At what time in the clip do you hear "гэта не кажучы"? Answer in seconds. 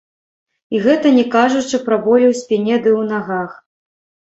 0.85-1.83